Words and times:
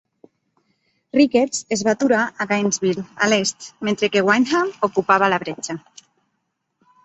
Ricketts 1.19 1.59
es 1.77 1.83
va 1.89 1.93
aturar 1.97 2.23
a 2.25 2.49
Gainesville, 2.53 3.05
a 3.27 3.29
l'est, 3.35 3.69
mentre 3.91 4.13
que 4.17 4.27
Wyndham 4.33 4.75
ocupava 4.91 5.33
la 5.37 5.43
bretxa. 5.49 5.81